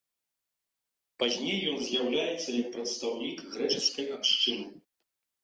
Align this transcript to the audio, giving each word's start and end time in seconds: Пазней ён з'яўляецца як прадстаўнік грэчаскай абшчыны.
Пазней 1.23 1.59
ён 1.73 1.77
з'яўляецца 1.89 2.49
як 2.61 2.67
прадстаўнік 2.77 3.45
грэчаскай 3.53 4.11
абшчыны. 4.19 4.67